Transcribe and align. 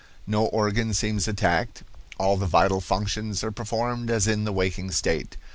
"No 0.25 0.47
organ 0.47 0.95
seems 0.95 1.27
attacked; 1.27 1.83
all 2.17 2.35
the 2.35 2.47
vital 2.47 2.81
functions 2.81 3.43
are 3.43 3.51
performed 3.51 4.09
as 4.09 4.25
in 4.25 4.45
the 4.45 4.51
waking 4.51 4.89
state. 4.89 5.37